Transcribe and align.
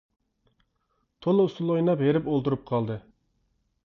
تولا 1.25 1.45
ئۇسسۇل 1.49 1.69
ئويناپ 1.73 2.01
ھېرىپ 2.07 2.31
ئولتۇرۇپ 2.31 2.65
قالدى. 2.73 2.97